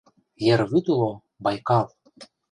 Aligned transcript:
Ер 0.53 0.61
вӱд 0.71 0.85
уло— 0.93 1.11
Байкал! 1.43 1.85